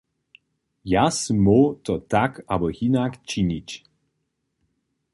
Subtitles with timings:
[0.85, 3.69] Ja sym móhł to tak abo hinak činić.